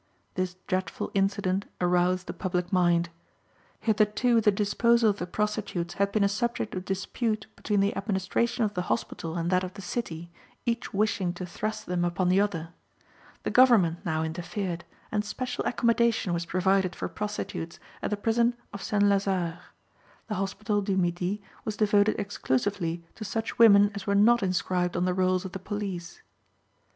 [0.33, 3.09] This dreadful incident aroused the public mind.
[3.81, 8.63] Hitherto the disposal of the prostitutes had been a subject of dispute between the administration
[8.63, 10.31] of the hospital and that of the city,
[10.65, 12.69] each wishing to thrust them upon the other.
[13.43, 18.81] The government now interfered, and special accommodation was provided for prostitutes at the prison of
[18.81, 19.59] Saint Lazare.
[20.29, 25.05] The Hospital du Midi was devoted exclusively to such women as were not inscribed on
[25.05, 26.23] the rolls of the police.